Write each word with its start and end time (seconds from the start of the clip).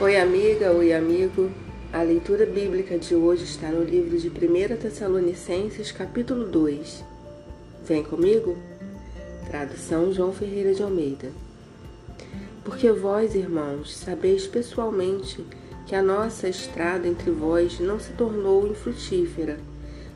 Oi, 0.00 0.16
amiga, 0.16 0.72
oi, 0.72 0.92
amigo. 0.92 1.48
A 1.92 2.02
leitura 2.02 2.44
bíblica 2.44 2.98
de 2.98 3.14
hoje 3.14 3.44
está 3.44 3.68
no 3.68 3.84
livro 3.84 4.18
de 4.18 4.28
1 4.28 4.76
Tessalonicenses, 4.76 5.92
capítulo 5.92 6.46
2. 6.46 7.04
Vem 7.86 8.02
comigo? 8.02 8.58
Tradução 9.46 10.12
João 10.12 10.32
Ferreira 10.32 10.74
de 10.74 10.82
Almeida. 10.82 11.30
Porque 12.64 12.90
vós, 12.90 13.36
irmãos, 13.36 13.96
sabeis 13.96 14.48
pessoalmente 14.48 15.46
que 15.86 15.94
a 15.94 16.02
nossa 16.02 16.48
estrada 16.48 17.06
entre 17.06 17.30
vós 17.30 17.78
não 17.78 18.00
se 18.00 18.12
tornou 18.14 18.66
infrutífera, 18.66 19.60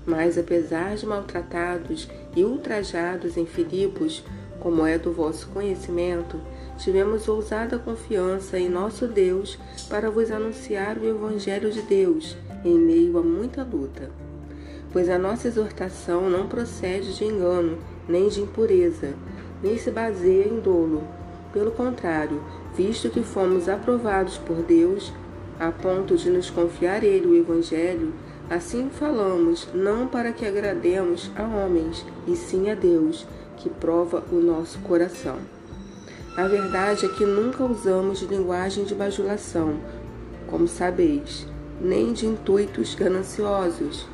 mas 0.04 0.36
apesar 0.36 0.96
de 0.96 1.06
maltratados 1.06 2.08
e 2.34 2.42
ultrajados 2.42 3.36
em 3.36 3.46
Filipos, 3.46 4.24
como 4.58 4.84
é 4.84 4.98
do 4.98 5.12
vosso 5.12 5.46
conhecimento, 5.50 6.36
tivemos 6.78 7.28
ousada 7.28 7.78
confiança 7.78 8.58
em 8.58 8.68
nosso 8.68 9.06
Deus 9.06 9.58
para 9.88 10.10
vos 10.10 10.30
anunciar 10.30 10.96
o 10.96 11.04
Evangelho 11.04 11.70
de 11.70 11.82
Deus 11.82 12.36
em 12.64 12.78
meio 12.78 13.18
a 13.18 13.22
muita 13.22 13.62
luta. 13.62 14.10
Pois 14.92 15.08
a 15.08 15.18
nossa 15.18 15.48
exortação 15.48 16.30
não 16.30 16.48
procede 16.48 17.14
de 17.14 17.24
engano, 17.24 17.78
nem 18.08 18.28
de 18.28 18.40
impureza, 18.40 19.12
nem 19.62 19.76
se 19.76 19.90
baseia 19.90 20.48
em 20.48 20.60
dolo. 20.60 21.02
Pelo 21.52 21.70
contrário, 21.72 22.42
visto 22.74 23.10
que 23.10 23.22
fomos 23.22 23.68
aprovados 23.68 24.38
por 24.38 24.62
Deus, 24.62 25.12
a 25.58 25.70
ponto 25.70 26.16
de 26.16 26.30
nos 26.30 26.48
confiar 26.48 27.02
Ele 27.02 27.26
o 27.26 27.34
Evangelho, 27.34 28.12
assim 28.48 28.88
falamos, 28.90 29.68
não 29.74 30.06
para 30.06 30.32
que 30.32 30.46
agrademos 30.46 31.30
a 31.36 31.42
homens, 31.42 32.04
e 32.26 32.34
sim 32.36 32.70
a 32.70 32.74
Deus, 32.74 33.26
que 33.56 33.68
prova 33.68 34.24
o 34.30 34.36
nosso 34.36 34.78
coração. 34.80 35.57
A 36.38 36.46
verdade 36.46 37.04
é 37.04 37.08
que 37.08 37.26
nunca 37.26 37.64
usamos 37.64 38.20
de 38.20 38.26
linguagem 38.26 38.84
de 38.84 38.94
bajulação, 38.94 39.80
como 40.46 40.68
sabeis, 40.68 41.44
nem 41.80 42.12
de 42.12 42.26
intuitos 42.26 42.94
gananciosos. 42.94 44.06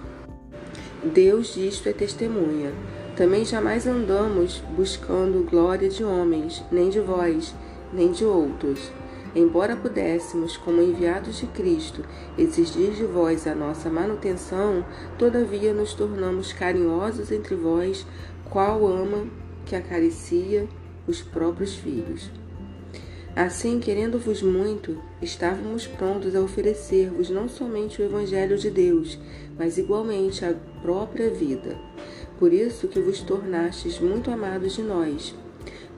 Deus 1.04 1.52
disto 1.52 1.86
é 1.86 1.92
testemunha. 1.92 2.72
Também 3.14 3.44
jamais 3.44 3.86
andamos 3.86 4.62
buscando 4.74 5.46
glória 5.46 5.86
de 5.86 6.02
homens, 6.02 6.64
nem 6.72 6.88
de 6.88 6.98
vós, 6.98 7.54
nem 7.92 8.10
de 8.10 8.24
outros. 8.24 8.90
Embora 9.36 9.76
pudéssemos, 9.76 10.56
como 10.56 10.80
enviados 10.80 11.36
de 11.36 11.46
Cristo, 11.48 12.02
exigir 12.38 12.92
de 12.92 13.04
vós 13.04 13.46
a 13.46 13.54
nossa 13.54 13.90
manutenção, 13.90 14.82
todavia 15.18 15.74
nos 15.74 15.92
tornamos 15.92 16.54
carinhosos 16.54 17.30
entre 17.30 17.54
vós, 17.54 18.06
qual 18.48 18.86
ama 18.86 19.26
que 19.66 19.76
acaricia 19.76 20.66
os 21.06 21.22
próprios 21.22 21.74
filhos. 21.74 22.30
Assim, 23.36 23.80
querendo-vos 23.80 24.42
muito, 24.42 24.96
estávamos 25.20 25.88
prontos 25.88 26.36
a 26.36 26.40
oferecer-vos 26.40 27.30
não 27.30 27.48
somente 27.48 28.00
o 28.00 28.04
Evangelho 28.04 28.56
de 28.56 28.70
Deus, 28.70 29.18
mas 29.58 29.76
igualmente 29.76 30.44
a 30.44 30.54
própria 30.80 31.28
vida. 31.30 31.76
Por 32.38 32.52
isso 32.52 32.86
que 32.86 33.00
vos 33.00 33.20
tornastes 33.22 33.98
muito 33.98 34.30
amados 34.30 34.74
de 34.74 34.82
nós, 34.82 35.34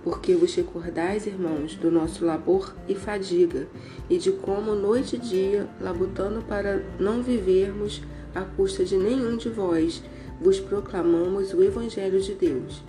porque 0.03 0.35
vos 0.35 0.55
recordais, 0.55 1.27
irmãos, 1.27 1.75
do 1.75 1.91
nosso 1.91 2.25
labor 2.25 2.75
e 2.89 2.95
fadiga, 2.95 3.67
e 4.09 4.17
de 4.17 4.33
como 4.33 4.75
noite 4.75 5.17
e 5.17 5.19
dia, 5.19 5.69
labutando 5.79 6.41
para 6.41 6.83
não 6.99 7.23
vivermos 7.23 8.01
à 8.35 8.43
custa 8.43 8.83
de 8.83 8.97
nenhum 8.97 9.37
de 9.37 9.51
vós, 9.51 10.03
vos 10.41 10.59
proclamamos 10.59 11.53
o 11.53 11.63
Evangelho 11.63 12.19
de 12.19 12.33
Deus 12.33 12.83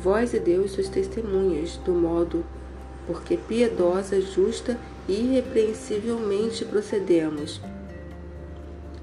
Vós 0.00 0.32
e 0.32 0.38
Deus 0.38 0.72
sois 0.72 0.88
testemunhas 0.88 1.76
do 1.84 1.92
modo 1.92 2.44
porque 3.06 3.36
piedosa, 3.36 4.20
justa 4.20 4.78
e 5.08 5.12
irrepreensivelmente 5.12 6.64
procedemos 6.64 7.60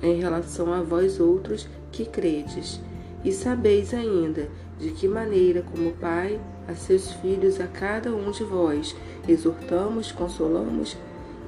em 0.02 0.20
relação 0.20 0.72
a 0.72 0.82
vós 0.82 1.20
outros 1.20 1.68
que 1.92 2.06
credes. 2.06 2.80
E 3.24 3.32
sabeis 3.32 3.94
ainda 3.94 4.48
de 4.80 4.92
que 4.92 5.08
maneira, 5.08 5.64
como 5.64 5.92
Pai, 5.94 6.40
a 6.68 6.76
seus 6.76 7.12
filhos, 7.14 7.60
a 7.60 7.68
cada 7.68 8.16
um 8.16 8.30
de 8.32 8.44
vós, 8.44 8.96
exortamos, 9.28 10.12
consolamos 10.12 10.96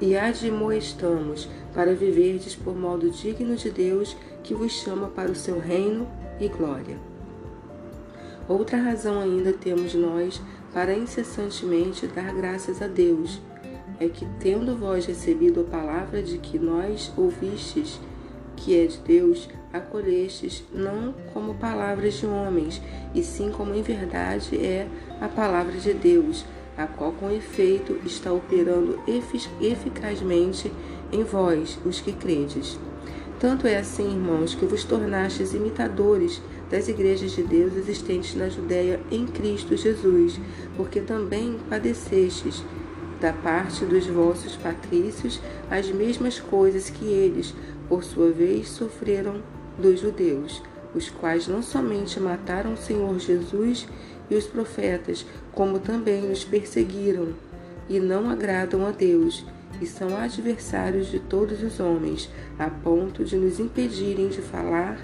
e 0.00 0.16
admoestamos 0.16 1.48
para 1.72 1.94
viverdes 1.94 2.54
por 2.54 2.76
modo 2.76 3.10
digno 3.10 3.54
de 3.54 3.70
Deus 3.70 4.16
que 4.42 4.54
vos 4.54 4.72
chama 4.72 5.08
para 5.08 5.30
o 5.30 5.36
seu 5.36 5.58
reino 5.58 6.08
e 6.40 6.48
glória. 6.48 7.07
Outra 8.48 8.78
razão 8.78 9.20
ainda 9.20 9.52
temos 9.52 9.94
nós 9.94 10.40
para 10.72 10.94
incessantemente 10.94 12.06
dar 12.06 12.32
graças 12.32 12.80
a 12.80 12.86
Deus, 12.86 13.40
é 14.00 14.08
que, 14.08 14.26
tendo 14.40 14.76
vós 14.76 15.04
recebido 15.04 15.60
a 15.60 15.64
palavra 15.64 16.22
de 16.22 16.38
que 16.38 16.58
nós 16.58 17.12
ouvistes, 17.16 18.00
que 18.56 18.78
é 18.78 18.86
de 18.86 18.98
Deus, 18.98 19.48
acolhestes 19.72 20.64
não 20.72 21.14
como 21.34 21.54
palavras 21.56 22.14
de 22.14 22.26
homens, 22.26 22.80
e 23.14 23.22
sim 23.22 23.50
como 23.50 23.74
em 23.74 23.82
verdade 23.82 24.56
é 24.56 24.88
a 25.20 25.28
palavra 25.28 25.78
de 25.78 25.92
Deus, 25.92 26.44
a 26.76 26.86
qual 26.86 27.12
com 27.12 27.30
efeito 27.30 28.00
está 28.06 28.32
operando 28.32 28.98
eficazmente 29.60 30.72
em 31.12 31.24
vós, 31.24 31.78
os 31.84 32.00
que 32.00 32.12
credes. 32.12 32.78
Tanto 33.40 33.68
é 33.68 33.76
assim, 33.76 34.10
irmãos, 34.10 34.54
que 34.54 34.66
vos 34.66 34.82
tornastes 34.82 35.54
imitadores 35.54 36.42
das 36.68 36.88
igrejas 36.88 37.30
de 37.32 37.42
Deus 37.44 37.76
existentes 37.76 38.34
na 38.34 38.48
Judéia 38.48 39.00
em 39.12 39.26
Cristo 39.26 39.76
Jesus, 39.76 40.40
porque 40.76 41.00
também 41.00 41.56
padecestes 41.70 42.64
da 43.20 43.32
parte 43.32 43.84
dos 43.84 44.06
vossos 44.06 44.56
patrícios 44.56 45.40
as 45.70 45.88
mesmas 45.88 46.40
coisas 46.40 46.90
que 46.90 47.04
eles, 47.04 47.54
por 47.88 48.02
sua 48.02 48.30
vez, 48.30 48.68
sofreram 48.68 49.40
dos 49.78 50.00
judeus, 50.00 50.60
os 50.92 51.08
quais 51.08 51.46
não 51.46 51.62
somente 51.62 52.18
mataram 52.18 52.74
o 52.74 52.76
Senhor 52.76 53.18
Jesus 53.20 53.86
e 54.28 54.34
os 54.34 54.46
profetas, 54.46 55.24
como 55.52 55.78
também 55.78 56.30
os 56.30 56.44
perseguiram, 56.44 57.28
e 57.88 58.00
não 58.00 58.28
agradam 58.28 58.84
a 58.84 58.90
Deus, 58.90 59.44
e 59.80 59.86
são 59.86 60.16
adversários 60.16 61.08
de 61.08 61.18
todos 61.18 61.62
os 61.62 61.80
homens, 61.80 62.30
a 62.58 62.68
ponto 62.68 63.24
de 63.24 63.36
nos 63.36 63.60
impedirem 63.60 64.28
de 64.28 64.42
falar 64.42 64.98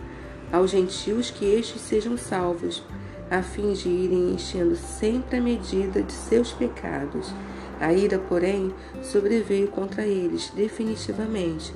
aos 0.53 0.71
gentios 0.71 1.31
que 1.31 1.45
estes 1.45 1.81
sejam 1.81 2.17
salvos, 2.17 2.83
a 3.31 3.43
fim 3.43 3.73
de 3.73 3.89
irem 3.89 4.34
enchendo 4.34 4.77
sempre 4.77 5.39
a 5.39 5.41
medida 5.41 6.03
de 6.03 6.13
seus 6.13 6.53
pecados. 6.53 7.33
A 7.81 7.93
ira, 7.93 8.19
porém, 8.19 8.73
sobreveio 9.03 9.69
contra 9.69 10.07
eles 10.07 10.51
definitivamente. 10.55 11.75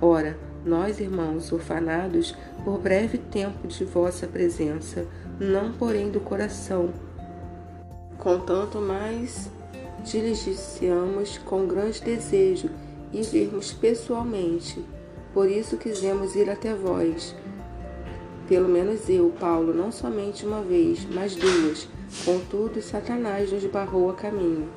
Ora, 0.00 0.38
nós, 0.64 1.00
irmãos, 1.00 1.52
orfanados, 1.52 2.34
por 2.64 2.78
breve 2.78 3.18
tempo 3.18 3.66
de 3.66 3.84
vossa 3.84 4.26
presença, 4.26 5.06
não 5.38 5.72
porém 5.72 6.10
do 6.10 6.20
coração, 6.20 6.90
contanto 8.18 8.78
mais 8.80 9.50
diligenciamos 10.04 11.38
com 11.38 11.66
grande 11.66 12.00
desejo 12.00 12.70
e 13.12 13.22
vermos 13.22 13.72
pessoalmente. 13.72 14.84
Por 15.32 15.50
isso 15.50 15.76
quisemos 15.76 16.36
ir 16.36 16.48
até 16.48 16.74
vós, 16.74 17.34
pelo 18.48 18.68
menos 18.68 19.08
eu, 19.08 19.32
Paulo, 19.40 19.72
não 19.72 19.90
somente 19.90 20.44
uma 20.44 20.60
vez, 20.60 21.06
mas 21.10 21.34
duas. 21.34 21.88
Contudo, 22.24 22.82
Satanás 22.82 23.50
nos 23.50 23.64
barrou 23.64 24.10
a 24.10 24.14
caminho. 24.14 24.68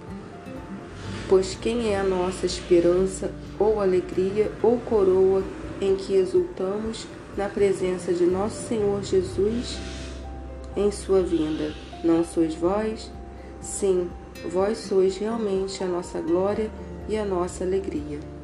Pois 1.27 1.53
quem 1.55 1.91
é 1.91 1.99
a 1.99 2.03
nossa 2.03 2.45
esperança, 2.45 3.29
ou 3.59 3.81
alegria, 3.81 4.49
ou 4.63 4.79
coroa 4.79 5.43
em 5.81 5.97
que 5.97 6.13
exultamos 6.13 7.05
na 7.35 7.49
presença 7.49 8.13
de 8.13 8.25
nosso 8.25 8.67
Senhor 8.67 9.03
Jesus 9.03 9.77
em 10.75 10.89
sua 10.89 11.21
vinda? 11.21 11.73
Não 12.05 12.23
sois 12.23 12.55
vós? 12.55 13.11
Sim, 13.59 14.09
vós 14.45 14.78
sois 14.78 15.17
realmente 15.17 15.84
a 15.84 15.87
nossa 15.87 16.22
glória 16.22 16.69
e 17.07 17.17
a 17.17 17.25
nossa 17.25 17.63
alegria. 17.63 18.36